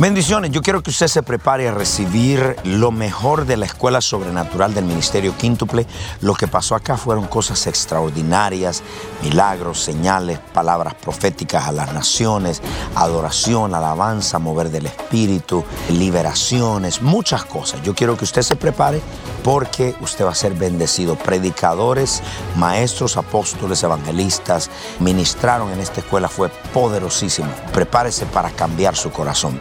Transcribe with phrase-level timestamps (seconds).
[0.00, 4.72] Bendiciones, yo quiero que usted se prepare a recibir lo mejor de la Escuela Sobrenatural
[4.72, 5.88] del Ministerio Quíntuple.
[6.20, 8.84] Lo que pasó acá fueron cosas extraordinarias,
[9.24, 12.62] milagros, señales, palabras proféticas a las naciones,
[12.94, 17.82] adoración, alabanza, mover del Espíritu, liberaciones, muchas cosas.
[17.82, 19.02] Yo quiero que usted se prepare
[19.42, 21.16] porque usted va a ser bendecido.
[21.16, 22.22] Predicadores,
[22.54, 27.48] maestros, apóstoles, evangelistas ministraron en esta escuela, fue poderosísimo.
[27.72, 29.60] Prepárese para cambiar su corazón.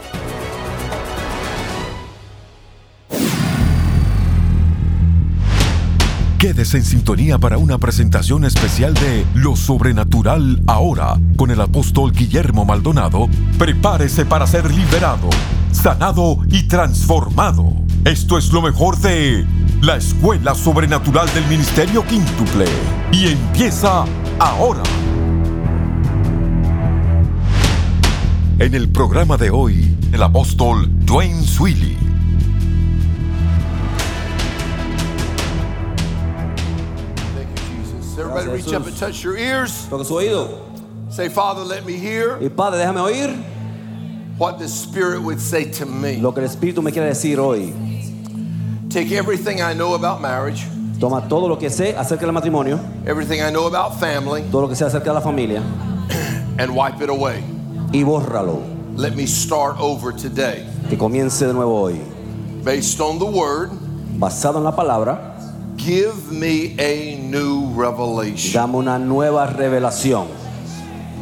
[6.48, 13.28] En sintonía para una presentación especial de Lo Sobrenatural ahora con el apóstol Guillermo Maldonado.
[13.58, 15.30] Prepárese para ser liberado,
[15.74, 17.74] sanado y transformado.
[18.06, 19.46] Esto es lo mejor de
[19.82, 22.66] la Escuela Sobrenatural del Ministerio Quíntuple.
[23.12, 24.06] Y empieza
[24.40, 24.84] ahora.
[28.58, 32.07] En el programa de hoy, el apóstol Dwayne Swilly
[38.38, 39.74] Everybody reach up and touch your ears.
[39.74, 40.60] Su oído.
[41.12, 43.36] Say, Father, let me hear Y Padre, déjame oír
[44.38, 46.18] what the Spirit would say to me.
[46.18, 47.74] lo que el Espíritu me quiere decir hoy.
[48.90, 50.66] Take everything I know about marriage,
[51.00, 54.68] Toma todo lo que sé acerca del matrimonio, everything I know about family, todo lo
[54.68, 55.62] que sé acerca de la familia
[56.60, 57.44] and wipe it away.
[57.94, 58.62] y bórralo.
[58.96, 60.66] Let me start over today.
[60.90, 62.00] Que comience de nuevo hoy.
[62.64, 63.70] Based on the Word,
[64.20, 65.37] Basado en la palabra,
[65.78, 68.54] give me a new revelation.
[68.54, 70.28] dame una nueva revelación.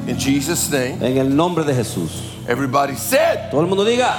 [0.07, 2.11] In Jesus' name, En el nombre de Jesús.
[2.47, 4.13] everybody said, Todo el mundo diga,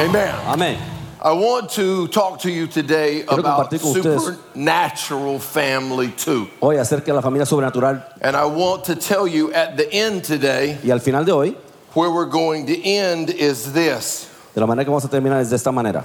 [0.00, 0.34] Amen.
[0.46, 0.78] amén.
[1.22, 6.48] I want to talk to you today Quiero about compartir con ustedes- supernatural family too.
[6.60, 10.22] Hoy acerca de la familia sobrenatural And I want to tell you at the end
[10.24, 11.56] today, y al final de hoy,
[11.94, 14.28] where we're going to end is this.
[14.54, 16.04] de la manera que vamos a terminar es de esta manera.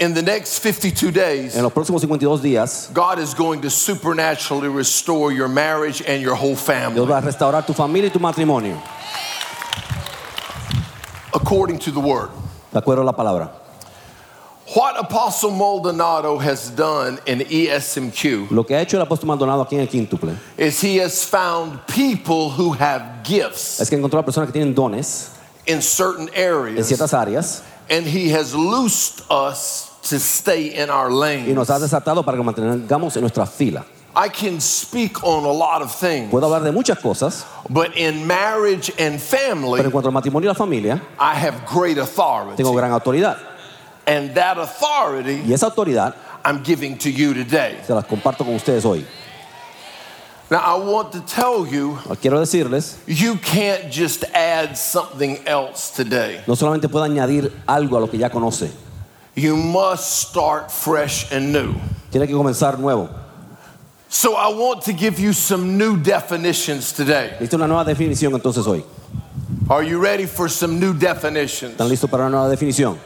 [0.00, 4.68] In the next 52 days, En los próximos 52 días, God is going to supernaturally
[4.68, 6.94] restore your marriage and your whole family.
[6.94, 8.80] Dios va a restaurar tu familia y tu matrimonio,
[11.34, 12.30] according to the word.
[12.72, 13.50] de acuerdo a la palabra.
[14.74, 19.74] What Apostle Maldonado has done in ESMQ Lo que ha hecho el apóstol Maldonado aquí
[19.74, 24.22] en el quíntuple is he has found people who have gifts es que encontró a
[24.24, 25.30] personas que tienen dones
[25.66, 31.10] in certain areas en ciertas áreas and he has loosed us to stay in our
[31.10, 33.84] y nos ha desatado para que mantengamos en nuestra fila.
[34.14, 38.26] I can speak on a lot of things, Puedo hablar de muchas cosas, but in
[38.26, 42.56] marriage and family, pero en cuanto al matrimonio y la familia, I have great authority.
[42.56, 43.36] tengo gran autoridad.
[44.06, 47.76] And that authority Y esa autoridad I'm giving to you today.
[47.86, 49.04] se las comparto con ustedes hoy.
[50.50, 56.40] Now, I want to tell you, Quiero decirles, you can't just add something else today.
[56.48, 58.72] no solamente puedo añadir algo a lo que ya conoce,
[59.34, 61.74] You must start fresh and new.
[62.10, 63.08] tiene que comenzar nuevo.
[64.08, 67.36] So, I want to give you some new definitions today.
[67.38, 68.82] Necesito una nueva definición entonces hoy.
[69.68, 71.76] Are you ready for some new definitions?
[71.76, 72.98] ¿Están listos para una nueva definición?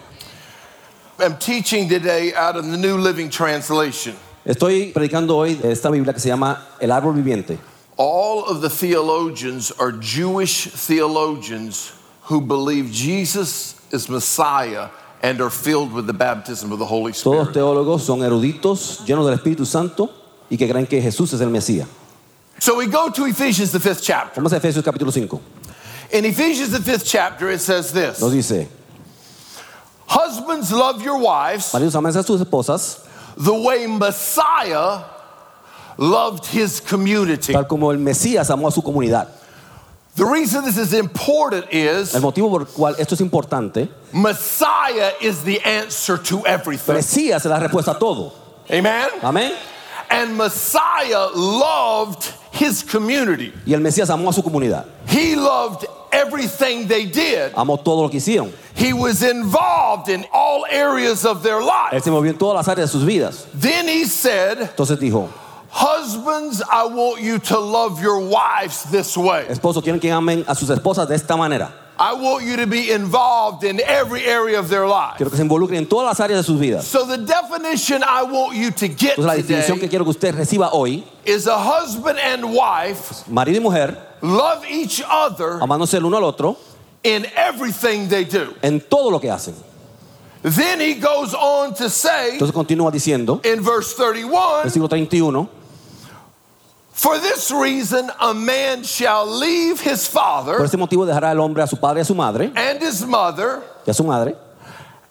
[1.18, 4.16] I'm teaching today out of the New Living Translation.
[4.46, 7.58] Estoy predicando hoy esta Biblia que se llama El Árbol Viviente.
[7.98, 11.92] All of the theologians are Jewish theologians
[12.22, 14.88] who believe Jesus is Messiah
[15.24, 17.54] and are filled with the baptism of the Holy Spirit.
[17.54, 20.10] Todos teólogos son eruditos, llenos del Espíritu Santo
[20.50, 21.86] y que creen que Jesús es el Mesías.
[22.60, 24.42] So we go to Ephesians, the fifth chapter.
[24.42, 25.40] Vamos a Efesios capítulo 5.
[26.12, 28.68] In Ephesians, the fifth chapter, it says this Nos dice,
[30.06, 33.06] Husbands, love your wives maridos amen a sus esposas,
[33.36, 35.04] the way Messiah
[35.96, 37.54] loved his community.
[37.54, 39.28] tal como el Mesías amó a su comunidad.
[40.16, 45.12] The reason this is important is El motivo por el cual esto es importante, Messiah
[45.20, 46.94] is the answer to everything.
[46.94, 48.32] Mesías es la respuesta a todo.
[48.70, 49.08] Amen?
[49.22, 49.52] Amén.
[50.08, 53.52] And Messiah loved his community.
[53.66, 54.86] Y el Mesías amó a su comunidad.
[55.08, 57.52] He loved everything they did.
[57.56, 58.52] Amó todo lo que hicieron.
[58.76, 62.04] He was involved in all areas of their Él life.
[62.04, 63.46] se movió en todas las áreas de sus vidas.
[63.54, 65.28] Then he said, Entonces dijo,
[65.76, 69.44] Husbands, I want you to love your wives this way.
[69.48, 71.72] esposos quieren que amen a sus esposas de esta manera.
[71.98, 75.16] I want you to be involved in every area of their life.
[75.16, 76.84] Quiero que se involucren en todas las áreas de sus vidas.
[76.84, 80.32] So the definition I want you to get Entonces la definición que quiero que usted
[80.32, 86.04] reciba hoy, is a husband and wife marido y mujer, love each other amándose el
[86.04, 86.56] uno al otro
[87.02, 88.54] in everything they do.
[88.62, 89.54] en todo lo que hacen.
[90.42, 95.48] Then he goes on to say Entonces continúa diciendo, in verse 31 versículo 31,
[96.94, 100.56] For this reason, a man shall leave his father.
[100.56, 103.04] por este motivo dejará el hombre a su padre y a su madre, and his
[103.04, 104.36] mother, y a su madre,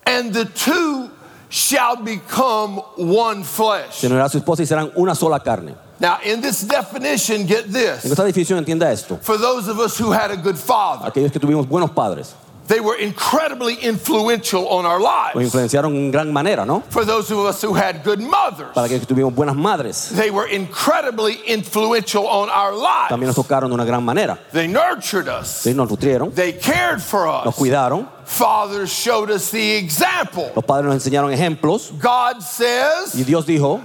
[0.05, 1.09] and the two
[1.49, 3.95] shall become one flesh.
[3.99, 5.75] se unirá a su esposa y serán una sola carne.
[5.99, 8.05] Now, in this definition, get this.
[8.05, 9.17] En esta definición entienda esto.
[9.21, 12.33] For those of us who had a good father, Aquellos que tuvimos buenos padres,
[12.67, 15.35] they were incredibly influential on our nos lives.
[15.45, 16.81] influenciaron en gran manera, ¿no?
[16.89, 20.47] For those of us who had good mothers, Para que tuvimos buenas madres, they were
[20.47, 23.09] incredibly influential on our lives.
[23.09, 24.37] también nos tocaron de una gran manera.
[24.51, 27.45] They nurtured us, Sí, nos nutrieron, they cared for us.
[27.45, 30.49] nos cuidaron, Fathers showed us the example.
[30.55, 33.13] los padres nos enseñaron ejemplos God says.
[33.15, 33.81] y Dios dijo,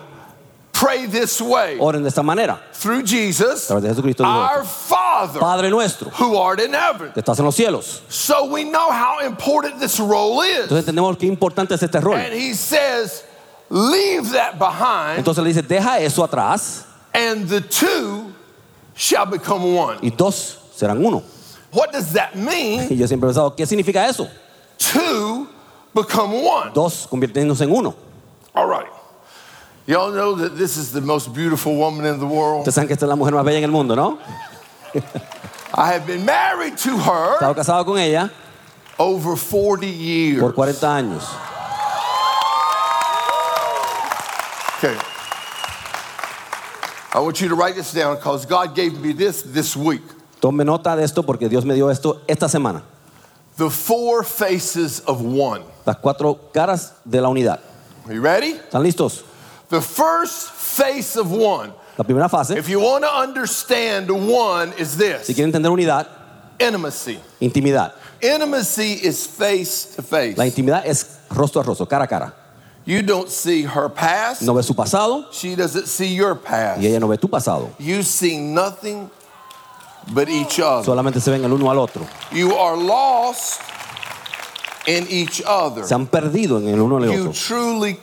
[0.78, 2.60] pray this way oren de esta manera.
[2.72, 4.64] through Jesus, A través de Jesucristo dijo our.
[4.64, 7.12] Father Padre nuestro, who art in heaven.
[7.12, 8.02] que estás en los cielos.
[8.08, 10.68] So we know how important this role is.
[10.68, 12.14] Entonces entendemos qué importante es este rol.
[12.14, 13.24] And he says,
[13.68, 18.32] leave that behind, Entonces le dice, deja eso atrás and the two
[18.94, 19.98] shall become one.
[20.02, 21.22] y dos serán uno.
[21.72, 22.86] What does that mean?
[22.90, 24.28] Y yo siempre he pensado, ¿qué significa eso?
[24.78, 25.48] Two
[25.94, 26.70] become one.
[26.72, 27.94] Dos convirtiéndose en uno.
[28.54, 28.86] All right.
[29.88, 32.60] Y'all know that this is the most beautiful woman in the world.
[32.66, 34.18] Ustedes saben que esta es la mujer más bella en el mundo, ¿no?
[35.74, 38.30] I have been married to He her estado casado con ella
[38.98, 40.40] over 40 years.
[40.42, 41.24] por 40 años.
[44.76, 44.94] Okay.
[47.14, 50.02] I want you to write this down because God gave me this this week.
[50.38, 52.82] Tome nota de esto porque Dios me dio esto esta semana.
[53.56, 55.62] The four faces of one.
[55.86, 57.60] Las cuatro caras de la unidad.
[58.06, 58.52] Are you ready?
[58.52, 59.24] ¿Están listos?
[59.68, 61.72] The first face of one.
[61.96, 65.26] La primera fase, If you want to understand one is si this.
[65.34, 66.06] quieren entender unidad,
[66.58, 67.18] Intimacy.
[67.40, 67.92] intimidad.
[68.20, 70.36] Intimacy is face to face.
[70.38, 72.34] La intimidad es rostro a rostro, cara a cara.
[72.84, 74.42] You don't see her past.
[74.42, 76.80] No ve su pasado She doesn't see your past.
[76.80, 77.70] y ella no ve tu pasado.
[77.78, 79.10] You see nothing
[80.14, 80.84] but each other.
[80.86, 82.06] Solamente se ven el uno al otro.
[82.32, 83.60] You are lost
[84.86, 85.84] in each other.
[85.84, 87.24] Se han perdido en el uno al otro.
[87.24, 87.94] You truly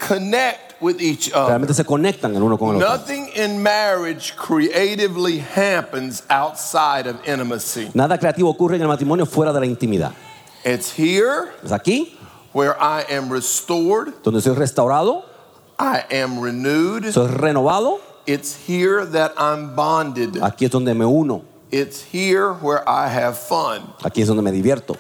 [0.80, 1.48] connect with each other.
[1.50, 2.90] Realmente se conectan el uno con el otro.
[2.90, 7.90] Nothing in marriage creatively happens outside of intimacy.
[7.94, 10.14] Nada creativo ocurre en el matrimonio fuera de la intimidad.
[10.64, 12.18] It's here Es aquí
[12.54, 15.24] where I am restored, donde soy restaurado,
[15.78, 17.12] I am renewed.
[17.12, 18.00] soy renovado.
[18.26, 20.42] It's here that I'm bonded.
[20.42, 21.44] Aquí es donde me uno.
[21.70, 23.94] It's here where I have fun.
[24.04, 24.96] Aquí es donde me divierto.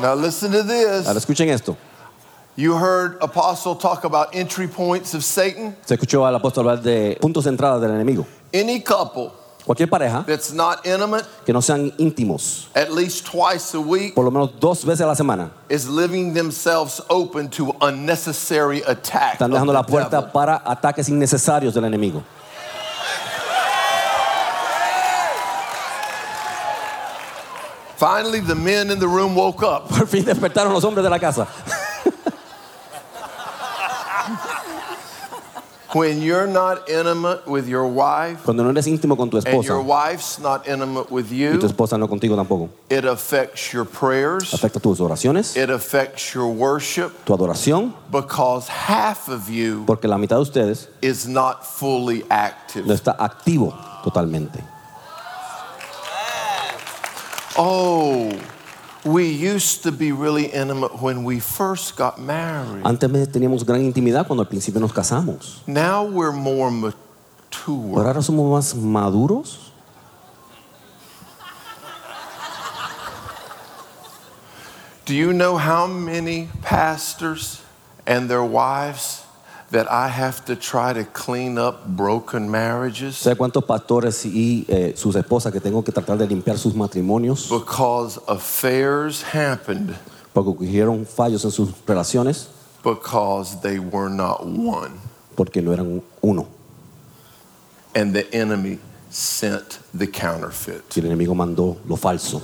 [0.00, 1.06] Now listen to this.
[1.06, 1.76] Ahora escuchen esto.
[2.54, 5.76] You heard Apostle talk about entry points of Satan.
[5.84, 8.26] Se escuchó al apóstol hablar de puntos de entrada del enemigo.
[8.52, 9.32] Any couple
[9.66, 14.24] Cualquier pareja that's not intimate que no sean íntimos, at least twice a week por
[14.24, 19.32] lo menos dos veces a la semana, is living themselves open to unnecessary attack.
[19.32, 20.30] están dejando la puerta devil.
[20.32, 22.22] para ataques innecesarios del enemigo.
[27.96, 29.88] Finally, the men in the room woke up.
[29.96, 31.46] Por fin despertaron los hombres de la casa.
[35.94, 39.80] When you're not intimate with your wife Cuando no eres íntimo con tu and your
[39.80, 43.86] esposa wife's not intimate with y tu you, esposa no contigo tampoco, it affects your
[43.86, 50.06] prayers, afecta tus oraciones, it affects your worship tu adoración, because half of you porque
[50.06, 52.84] la mitad de ustedes is not fully active.
[52.84, 53.72] no está activo
[54.04, 54.62] totalmente.
[57.58, 58.38] Oh,
[59.04, 62.84] we used to be really intimate when we first got married.
[62.84, 65.66] Antes teníamos gran intimidad cuando al principio nos casamos.
[65.66, 68.04] Now we're more mature.
[68.04, 69.70] ahora somos más maduros.
[75.06, 77.62] Do you know how many pastors
[78.06, 79.25] and their wives
[79.70, 83.16] that I have to try to clean up broken marriages?
[83.16, 87.48] ¿Sabe cuántos pastores y eh, sus esposas que tengo que tratar de limpiar sus matrimonios?
[87.48, 89.94] Because affairs happened.
[90.32, 92.48] Porque ocurrieron fallos en sus relaciones.
[92.82, 94.92] Because they were not one.
[95.34, 96.46] Porque no eran uno.
[97.94, 98.78] And the enemy
[99.10, 100.82] sent the counterfeit.
[100.94, 102.42] y el enemigo mandó lo falso?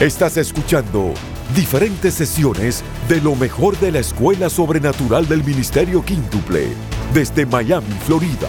[0.00, 1.14] Estás escuchando
[1.54, 6.70] diferentes sesiones de lo mejor de la Escuela Sobrenatural del Ministerio Quíntuple,
[7.12, 8.48] desde Miami, Florida.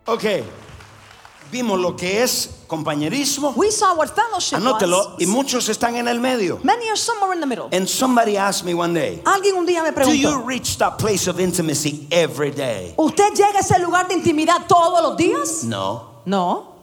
[0.05, 0.23] Ok,
[1.53, 3.53] vimos lo que es compañerismo.
[3.55, 5.15] We saw what fellowship Anótelo.
[5.19, 5.27] Y was.
[5.27, 6.59] muchos están en el medio.
[6.63, 7.69] Many are somewhere in the middle.
[7.71, 10.97] And somebody asked me one day, Alguien un día me Do you preguntó, reach that
[10.97, 12.95] place of intimacy every day?
[12.97, 15.63] ¿usted llega a ese lugar de intimidad todos los días?
[15.63, 16.23] No.
[16.25, 16.73] No.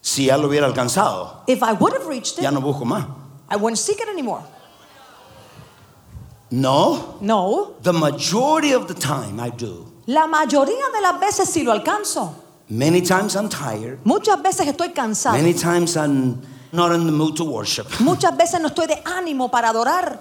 [0.00, 3.04] Si ya lo hubiera alcanzado, If I would have reached it, ya no busco más.
[3.50, 4.42] I wouldn't seek it anymore.
[6.50, 7.18] No.
[7.20, 7.74] No.
[7.82, 9.92] The majority of the time I do.
[10.06, 12.45] La mayoría de las veces sí lo alcanzo.
[12.68, 13.98] Many times I'm tired.
[14.04, 15.36] Muchas veces estoy cansado.
[15.36, 16.40] Many times I'm
[16.72, 17.86] not in the mood to worship.
[18.00, 20.18] Muchas veces no estoy de ánimo para adorar.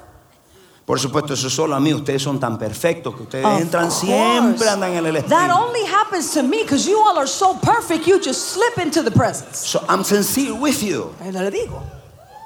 [0.85, 1.91] Por supuesto, eso solo a mí.
[1.95, 4.05] Ustedes son tan perfectos que ustedes Of entran course.
[4.05, 5.29] siempre andan en el espíritu.
[5.29, 9.01] That only happens to me because you all are so perfect, you just slip into
[9.01, 9.57] the presence.
[9.67, 11.15] So I'm sincere with you.
[11.17, 11.81] Pero le digo,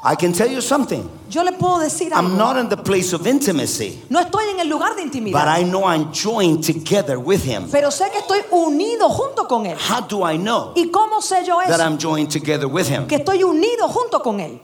[0.01, 1.09] I can tell you something.
[1.29, 4.67] yo le puedo decir I'm not in the place of intimacy, No estoy en el
[4.67, 5.47] lugar de but.
[5.47, 7.69] I know I'm joined together with Him.
[7.69, 9.77] Pero sé que estoy unido junto con Él.
[9.77, 11.81] How do I know ¿Y cómo sé yo that?
[11.81, 13.07] I'm joined together with Him?
[13.07, 14.59] Que estoy unido junto con Él.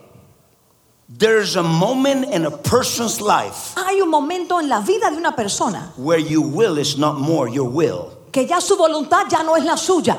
[1.08, 5.36] There's a moment in a person's life Hay un momento en la vida de una
[5.36, 8.10] persona where your will is not more your will.
[8.32, 10.16] que ya su voluntad ya no es la suya.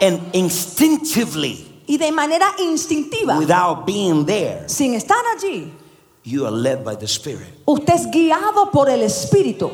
[0.00, 5.72] And instinctively, Y de manera instintiva, without being there, sin estar allí,
[6.24, 7.62] you are led by the Spirit.
[7.64, 9.70] usted es guiado por el Espíritu.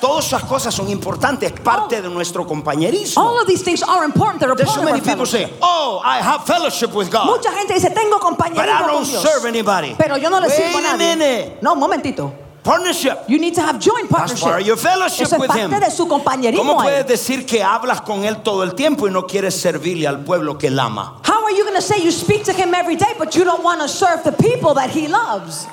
[0.00, 3.22] Todas esas cosas son importantes, parte de nuestro compañerismo.
[3.22, 4.40] All of these things are important.
[4.40, 7.88] They're There's so many people say, "Oh, I have fellowship with God, Mucha gente dice,
[7.90, 9.22] tengo but I compañerismo con don't Dios.
[9.22, 11.16] serve anybody." Pero yo no le Wait sirvo a a nadie.
[11.16, 11.58] minute.
[11.62, 12.32] No, un momentito.
[12.62, 13.18] Partnership.
[13.28, 14.44] You need to have joint That's partnership.
[14.44, 15.70] part of your fellowship Eso es with him.
[15.70, 16.62] de su compañerismo.
[16.74, 20.20] ¿Cómo puedes decir que hablas con él todo el tiempo y no quieres servirle al
[20.24, 21.20] pueblo que él ama?
[21.26, 23.64] How are you going to say you speak to him every day, but you don't
[23.64, 25.66] want to serve the people that he loves?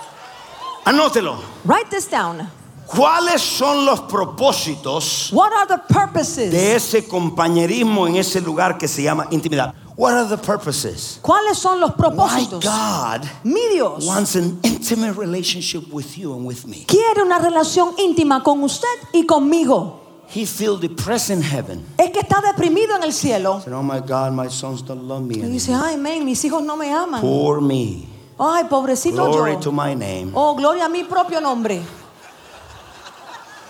[0.86, 1.38] Anótelo.
[1.66, 2.50] Write this down.
[2.88, 6.52] ¿Cuáles son los propósitos What are the purposes?
[6.52, 9.76] de ese compañerismo en ese lugar que se llama intimidad?
[10.00, 11.20] What are the purposes?
[11.22, 12.64] ¿Cuáles son los Why propósitos?
[12.64, 16.86] God Mi Dios wants an intimate relationship with you and with me.
[16.88, 20.00] quiere una relación íntima con usted y conmigo.
[20.34, 21.86] He feels depressed in heaven.
[21.98, 23.60] Es que está deprimido en el cielo.
[23.62, 25.52] Said, oh my God, my sons don't love me Y anymore.
[25.54, 27.20] dice, ay, men, mis hijos no me aman.
[27.20, 28.08] Poor me.
[28.40, 29.60] Ay, pobrecito Glory yo.
[29.60, 30.32] to my name.
[30.34, 31.82] Oh, gloria a mi propio nombre.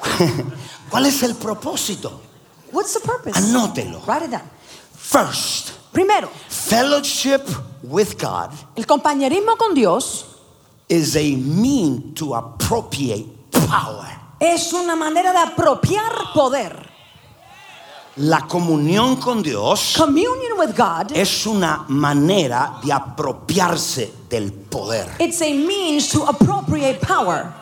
[0.91, 2.21] ¿Cuál es el propósito?
[2.71, 3.35] What's the purpose?
[3.35, 4.05] Anótelo.
[4.05, 4.43] Write it down.
[4.93, 7.41] First, Primero, fellowship
[7.83, 10.25] with God el compañerismo con Dios
[10.87, 14.07] is a mean to appropriate power.
[14.39, 16.87] es una manera de apropiar poder.
[18.17, 25.07] La comunión con Dios Communion with God, es una manera de apropiarse del poder.
[25.19, 27.53] it's a means to appropriate power.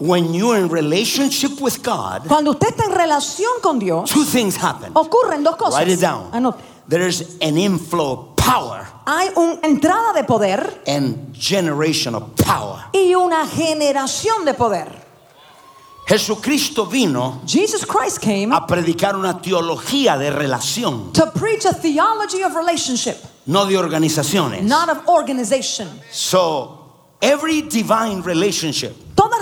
[0.00, 4.56] When you're in relationship with God, Cuando usted está en relación con Dios, two things
[4.56, 4.92] happen.
[4.94, 5.74] ocurren dos cosas.
[5.80, 6.30] Write it down.
[6.32, 6.60] Ah, Anote.
[6.88, 12.84] There's an inflow of power Hay una entrada de poder and generation of power.
[12.94, 14.88] y una generación de poder.
[16.06, 22.42] Jesucristo vino Jesus Christ came a predicar una teología de relación, to preach a theology
[22.42, 24.62] of relationship, no de organizaciones.
[24.62, 25.88] not of organization.
[26.10, 26.78] So,
[27.20, 28.94] every divine relationship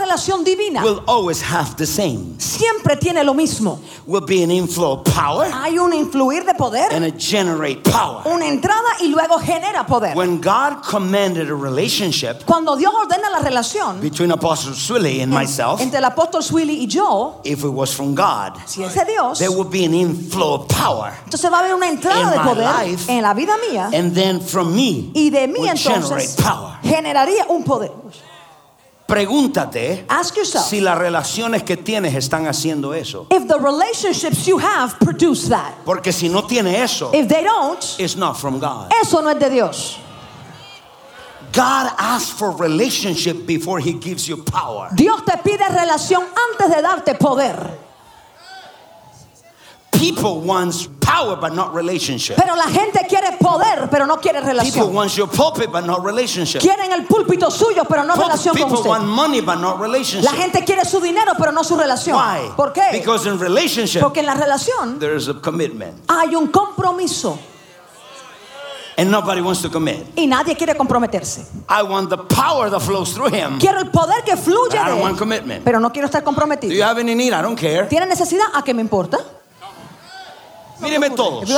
[0.07, 2.35] relación divina will always have the same.
[2.39, 3.81] siempre tiene lo mismo.
[4.07, 8.23] Will be an inflow of power Hay un influir de poder, and a generate power.
[8.27, 10.15] una entrada y luego genera poder.
[10.17, 15.81] When God commanded a relationship Cuando Dios ordena la relación between Apostle Swilly and myself,
[15.81, 19.39] entre el apóstol Swilly y yo, if it was from God, si es de Dios,
[19.39, 21.13] there would be an inflow of power.
[21.25, 23.91] entonces va a haber una entrada In de my poder life, en la vida mía
[23.93, 26.79] And then from me, y de mí would entonces generate power.
[26.83, 27.91] generaría un poder.
[29.07, 33.27] Pregúntate Ask yourself si las relaciones que tienes están haciendo eso.
[33.31, 35.75] if the relationships you have produce that.
[35.85, 38.91] Porque si no tiene eso, If they don't, it's not from God.
[39.01, 39.99] eso no es de Dios.
[41.53, 44.91] God asks for relationship before he gives you power.
[44.95, 47.79] Dios te pide relación antes de darte poder.
[49.99, 52.37] People wants power but not relationship.
[52.37, 54.75] Pero la gente quiere poder, pero no quiere relación.
[54.75, 56.61] People wants your pulpit but not relationship.
[56.61, 60.25] Quieren el púlpito suyo, pero no relación con People want money but not relationship.
[60.31, 62.17] La gente quiere su dinero, pero no su relación.
[62.17, 62.51] Why?
[62.57, 62.91] ¿Por qué?
[62.93, 67.39] Because in relationship Porque en la relación there is a commitment hay un compromiso
[68.99, 70.07] and nobody wants to commit.
[70.17, 71.47] y nadie quiere comprometerse.
[71.69, 73.59] I want the power that flows through him.
[73.59, 75.65] Quiero el poder que fluye I don't de want commitment.
[75.65, 76.71] pero no quiero estar comprometido.
[76.71, 77.33] Do you have any need?
[77.33, 77.87] I don't care.
[77.89, 78.47] ¿Tiene necesidad?
[78.55, 79.19] ¿A qué me importa?
[80.81, 81.49] Míreme todos.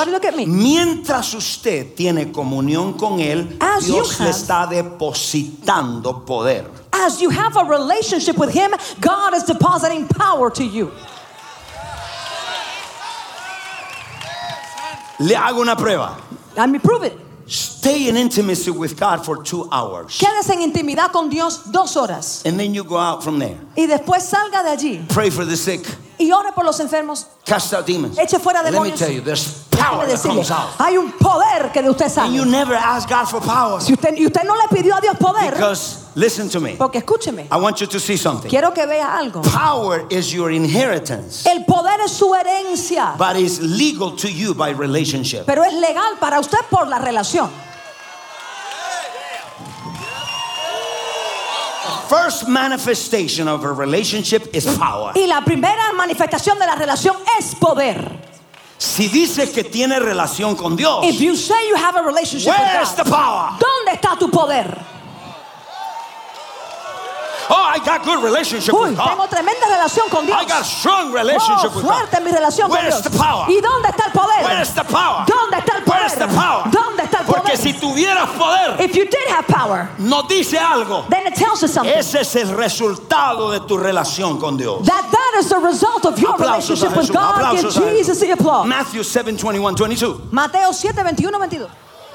[0.46, 6.64] Mientras usted tiene comunión con él, As you Dios le have- está depositando poder.
[6.92, 8.70] As you have a relationship with Him,
[9.00, 10.90] God is depositing power to you.
[15.20, 16.16] Le hago una prueba.
[16.56, 17.18] Let me prove it.
[17.46, 20.18] Stay in intimacy with God for two hours.
[20.18, 23.58] Quédese en intimidad con Dios dos horas And then you go out from there.
[23.76, 25.86] y después salga de allí Pray for the sick.
[26.18, 27.26] Y ore por los enfermos.
[27.44, 28.18] Cast out demons.
[28.18, 28.98] Eche fuera Let me demonios.
[28.98, 30.70] tell you, there's power that comes out.
[30.78, 32.50] hay un poder que de usted And you sale.
[32.50, 33.80] never ask God for power.
[33.80, 36.74] Si usted, y usted no le pidió a Dios poder, Because, listen to me.
[36.76, 38.48] porque escúcheme, I want you to see something.
[38.50, 39.42] quiero que vea algo.
[39.42, 44.70] Power is your inheritance, El poder es su herencia, but is legal to you by
[44.72, 45.44] relationship.
[45.46, 47.48] pero es legal para usted por la relación.
[52.08, 55.12] First manifestation of a relationship is power.
[55.14, 58.26] Y la primera manifestación de la relación es poder.
[58.78, 62.90] Si dices que tiene relación con Dios, If you say you have a relationship where's
[62.90, 63.58] with the God, power?
[63.58, 64.66] ¿dónde está tu poder?
[67.50, 69.30] Oh, I got good relationship Uy, with tengo God.
[69.30, 70.36] tremenda relación con Dios.
[70.38, 72.24] I got strong Oh, relationship with fuerte God.
[72.24, 73.10] mi relación con Where's Dios.
[73.12, 73.46] the power?
[73.48, 74.44] ¿Y dónde está el poder?
[74.44, 75.24] Where's the power?
[79.48, 81.08] Power, nos dice algo.
[81.10, 81.92] then it tells us something.
[81.96, 84.86] Ese es el resultado de tu relación con Dios.
[84.86, 87.40] that that is the result of your Aplausos relationship with God.
[87.42, 88.68] Aplausos a Jesus the applause.
[88.68, 90.28] Matthew 7, 21, 22.
[90.32, 91.68] Mateo 7, 21, 22.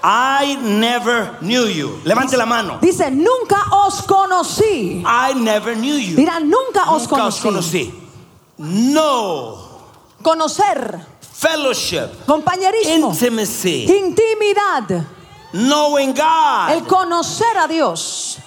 [0.05, 1.99] I never knew you.
[2.03, 2.77] Levante la mano.
[2.81, 5.01] Dice, nunca os conocí.
[5.05, 6.17] I never knew you.
[6.17, 7.89] Dirá, nunca os Nunca os conocí.
[7.89, 8.03] conocí.
[8.57, 9.57] No
[10.21, 15.05] Conocer, fellowship, compañerismo, intimacy, intimidad,
[15.53, 16.71] knowing God.
[16.71, 18.39] el conocer a Dios.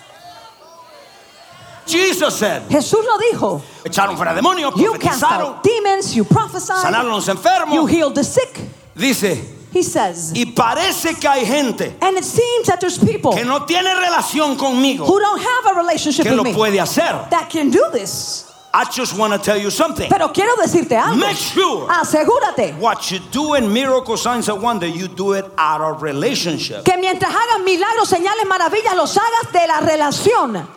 [1.86, 3.62] Jesus said, Jesús lo dijo.
[3.84, 7.72] echaron fuera demonios, You cast profetizaron, out demons, you prophesy, sanaron los enfermos.
[7.74, 8.60] you healed the sick.
[8.96, 13.44] Dice, He says, y parece que hay gente and it seems that there's people que
[13.44, 17.28] no tiene relación conmigo who don't have a relationship que with lo me puede hacer.
[17.30, 18.50] that can do this.
[18.78, 20.06] I just want to tell you something.
[20.10, 21.16] Pero quiero decirte algo.
[21.18, 25.80] Make sure Asegúrate what you do in miracle signs and wonder, you do it out
[25.80, 26.84] of relationship.
[26.84, 30.68] que mientras hagas milagros, señales, maravillas, los hagas de la relación.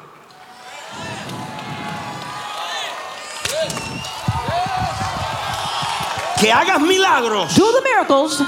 [6.39, 8.41] Que hagas milagros Do the miracles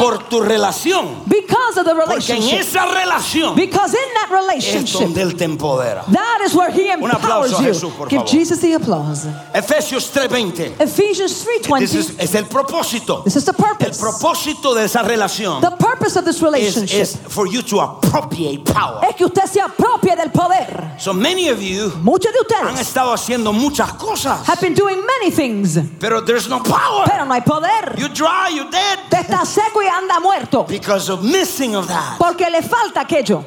[0.00, 1.22] por tu relación.
[1.26, 2.60] because of the Porque en relationship.
[2.60, 6.04] esa relación Because in that es relationship, donde Él te empodera.
[6.10, 7.66] that is where He Un empowers aplauso a you.
[7.68, 8.30] Jesús, por Give favor.
[8.32, 9.26] Jesus the applause.
[9.54, 10.74] Efesios 3:20.
[10.80, 11.82] Ephesians This 3:20.
[11.94, 13.22] is- es el propósito.
[13.24, 14.00] This is the El purpose.
[14.00, 18.64] propósito de esa relación The purpose of this is, relationship is for you to appropriate
[18.64, 19.04] power.
[19.08, 20.94] es que usted se apropie del poder.
[20.98, 24.98] So many of you Muchos de han ustedes estado haciendo muchas cosas, have been doing
[25.04, 27.04] many things, pero there's no power.
[27.06, 27.94] pero no hay poder.
[27.98, 32.18] You dry, you dead Usted está seco y anda muerto because of missing of that.
[32.18, 33.44] porque le falta aquello.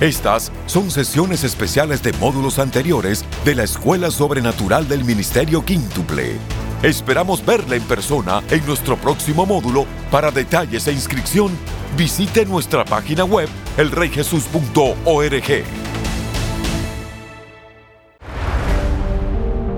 [0.00, 6.38] Estas son sesiones especiales de módulos anteriores de la Escuela Sobrenatural del Ministerio Quíntuple.
[6.82, 9.84] Esperamos verla en persona en nuestro próximo módulo.
[10.10, 11.50] Para detalles e inscripción,
[11.98, 15.89] visite nuestra página web elreyjesus.org.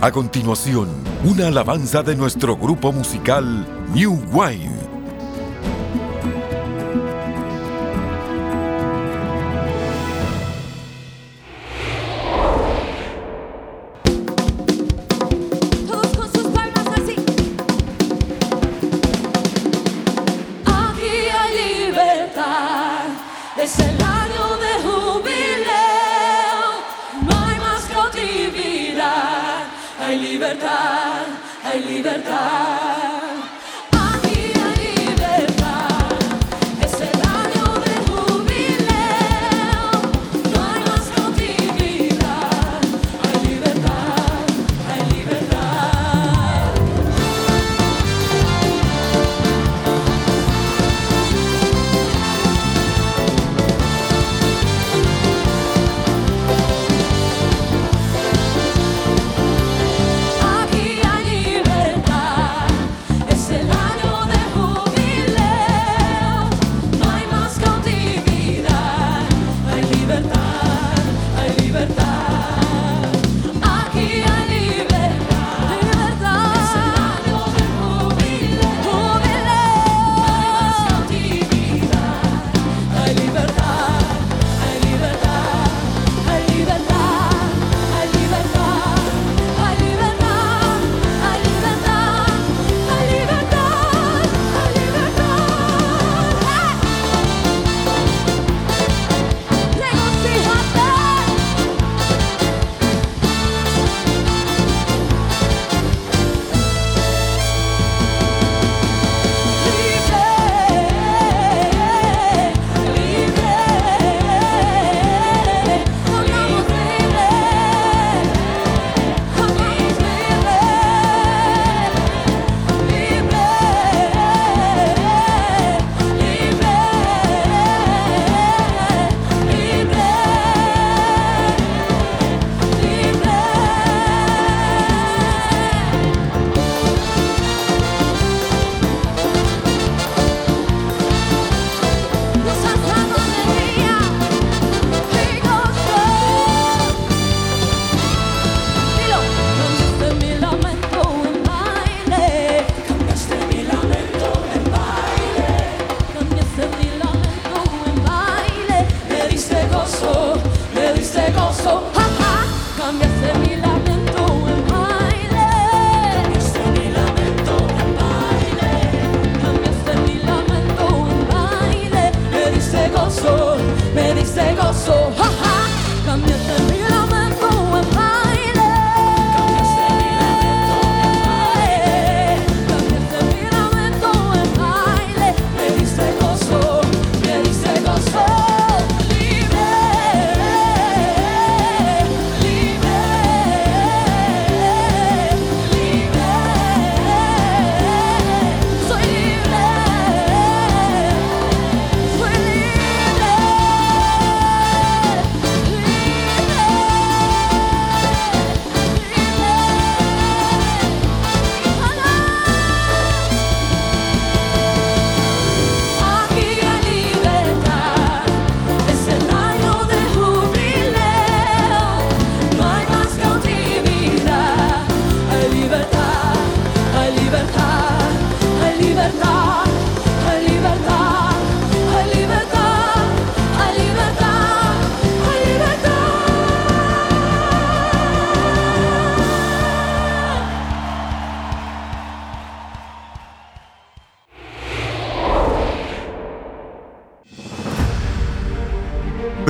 [0.00, 0.88] A continuación,
[1.24, 4.75] una alabanza de nuestro grupo musical New Wine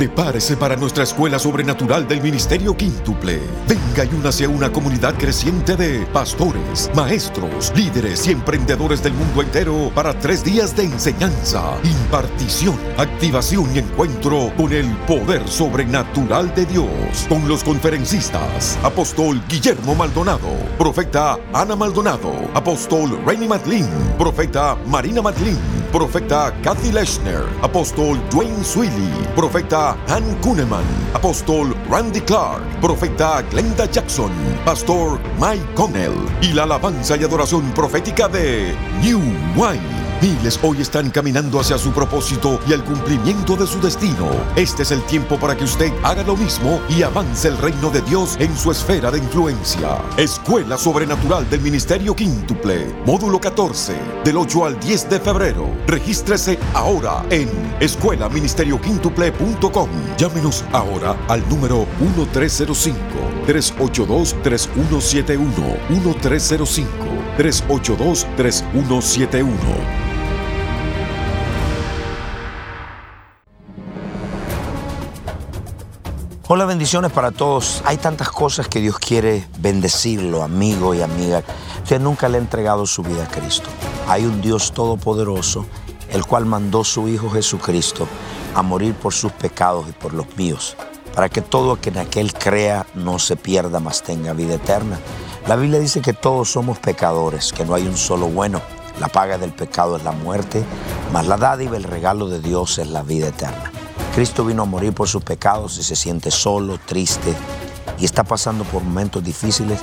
[0.07, 3.41] Prepárese para nuestra Escuela Sobrenatural del Ministerio Quíntuple.
[3.67, 9.41] Venga y únase a una comunidad creciente de pastores, maestros, líderes y emprendedores del mundo
[9.41, 16.65] entero para tres días de enseñanza, impartición, activación y encuentro con el poder sobrenatural de
[16.67, 17.25] Dios.
[17.27, 25.76] Con los conferencistas, apóstol Guillermo Maldonado, profeta Ana Maldonado, apóstol Rainy Matlin, profeta Marina Matlin
[25.91, 34.31] profeta Kathy Leshner, apóstol Dwayne Swilly, profeta Han Kuneman, apóstol Randy Clark, profeta Glenda Jackson,
[34.65, 36.15] pastor Mike Connell.
[36.41, 39.19] Y la alabanza y adoración profética de New
[39.55, 40.06] Wine.
[40.21, 44.27] Miles hoy están caminando hacia su propósito y el cumplimiento de su destino.
[44.55, 48.01] Este es el tiempo para que usted haga lo mismo y avance el reino de
[48.01, 50.01] Dios en su esfera de influencia.
[50.17, 55.69] Escuela Sobrenatural del Ministerio Quíntuple, módulo 14, del 8 al 10 de febrero.
[55.85, 57.47] Regístrese ahora en
[57.79, 59.89] escuelaministerioquíntuple.com.
[60.17, 62.97] Llámenos ahora al número 1305
[63.45, 64.35] 382
[76.49, 77.81] Hola, bendiciones para todos.
[77.83, 81.43] Hay tantas cosas que Dios quiere bendecirlo, amigo y amiga.
[81.83, 83.67] Usted nunca le ha entregado su vida a Cristo.
[84.07, 85.65] Hay un Dios todopoderoso,
[86.09, 88.07] el cual mandó su Hijo Jesucristo
[88.55, 90.77] a morir por sus pecados y por los míos,
[91.13, 94.97] para que todo que en aquel crea no se pierda, mas tenga vida eterna.
[95.47, 98.61] La Biblia dice que todos somos pecadores, que no hay un solo bueno.
[99.01, 100.63] La paga del pecado es la muerte,
[101.11, 103.73] mas la dádiva, el regalo de Dios es la vida eterna.
[104.17, 107.35] Cristo vino a morir por sus pecados y se siente solo, triste
[107.99, 109.79] y está pasando por momentos difíciles,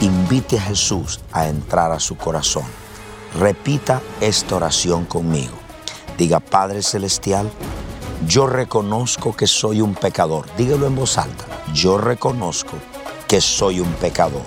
[0.00, 2.64] invite a Jesús a entrar a su corazón.
[3.38, 5.52] Repita esta oración conmigo.
[6.16, 7.50] Diga, Padre Celestial,
[8.26, 10.46] yo reconozco que soy un pecador.
[10.56, 11.44] Dígalo en voz alta.
[11.74, 12.78] Yo reconozco
[13.28, 14.46] que soy un pecador.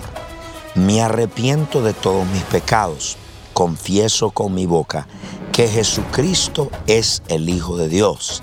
[0.74, 3.16] Me arrepiento de todos mis pecados.
[3.52, 5.06] Confieso con mi boca
[5.52, 8.42] que Jesucristo es el Hijo de Dios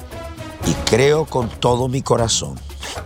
[0.66, 2.56] y creo con todo mi corazón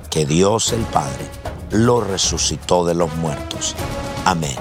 [0.09, 1.25] que Dios el Padre
[1.71, 3.75] lo resucitó de los muertos.
[4.25, 4.55] Amén.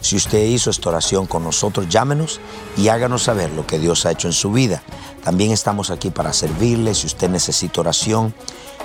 [0.00, 2.40] Si usted hizo esta oración con nosotros, llámenos
[2.76, 4.82] y háganos saber lo que Dios ha hecho en su vida.
[5.24, 6.94] También estamos aquí para servirle.
[6.94, 8.34] Si usted necesita oración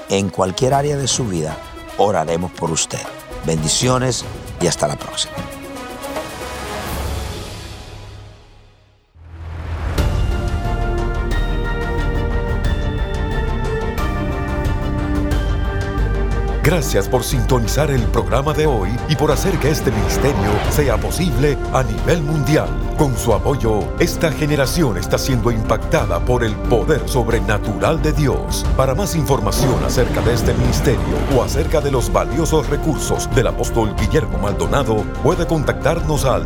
[0.10, 1.58] en cualquier área de su vida,
[1.97, 3.01] oraremos por usted.
[3.45, 4.25] Bendiciones
[4.62, 5.34] y hasta la próxima.
[16.67, 21.58] Gracias por sintonizar el programa de hoy y por hacer que este ministerio sea posible
[21.71, 22.67] a nivel mundial.
[22.97, 28.65] Con su apoyo, esta generación está siendo impactada por el poder sobrenatural de Dios.
[28.75, 33.95] Para más información acerca de este ministerio o acerca de los valiosos recursos del apóstol
[33.95, 36.45] Guillermo Maldonado, puede contactarnos al